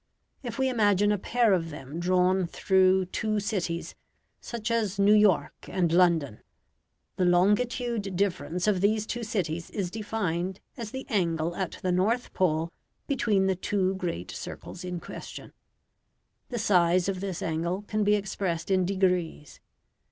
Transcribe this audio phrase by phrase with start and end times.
[0.41, 3.93] If we imagine a pair of them drawn through two cities,
[4.39, 6.39] such as New York and London,
[7.17, 12.33] the longitude difference of these two cities is defined as the angle at the North
[12.33, 12.71] Pole
[13.05, 15.53] between the two great circles in question.
[16.49, 19.59] The size of this angle can be expressed in degrees.